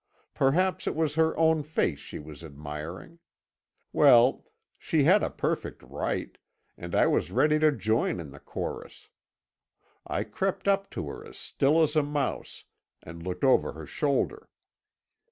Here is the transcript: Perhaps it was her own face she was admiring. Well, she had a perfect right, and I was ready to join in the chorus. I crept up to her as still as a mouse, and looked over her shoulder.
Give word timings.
Perhaps 0.33 0.87
it 0.87 0.95
was 0.95 1.13
her 1.13 1.37
own 1.37 1.61
face 1.61 1.99
she 1.99 2.17
was 2.17 2.43
admiring. 2.43 3.19
Well, 3.93 4.45
she 4.79 5.03
had 5.03 5.21
a 5.21 5.29
perfect 5.29 5.83
right, 5.83 6.39
and 6.75 6.95
I 6.95 7.05
was 7.05 7.29
ready 7.29 7.59
to 7.59 7.71
join 7.71 8.19
in 8.19 8.31
the 8.31 8.39
chorus. 8.39 9.09
I 10.07 10.23
crept 10.23 10.67
up 10.67 10.89
to 10.97 11.05
her 11.09 11.23
as 11.23 11.37
still 11.37 11.83
as 11.83 11.95
a 11.95 12.01
mouse, 12.01 12.63
and 13.03 13.21
looked 13.21 13.43
over 13.43 13.73
her 13.73 13.85
shoulder. 13.85 14.49